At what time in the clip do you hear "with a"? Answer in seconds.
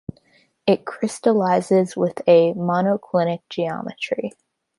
1.95-2.53